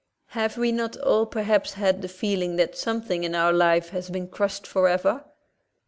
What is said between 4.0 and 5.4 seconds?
been crushed forever?